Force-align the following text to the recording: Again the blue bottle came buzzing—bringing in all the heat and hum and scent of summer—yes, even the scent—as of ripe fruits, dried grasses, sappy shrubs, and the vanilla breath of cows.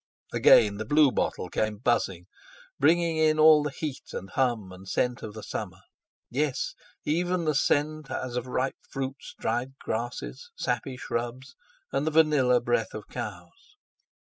Again 0.33 0.77
the 0.77 0.85
blue 0.85 1.11
bottle 1.11 1.47
came 1.47 1.77
buzzing—bringing 1.77 3.17
in 3.17 3.37
all 3.37 3.61
the 3.61 3.69
heat 3.69 4.13
and 4.13 4.31
hum 4.31 4.71
and 4.71 4.89
scent 4.89 5.21
of 5.21 5.35
summer—yes, 5.45 6.73
even 7.05 7.45
the 7.45 7.53
scent—as 7.53 8.35
of 8.35 8.47
ripe 8.47 8.77
fruits, 8.89 9.35
dried 9.37 9.77
grasses, 9.77 10.49
sappy 10.55 10.97
shrubs, 10.97 11.55
and 11.91 12.07
the 12.07 12.11
vanilla 12.11 12.59
breath 12.59 12.95
of 12.95 13.09
cows. 13.09 13.77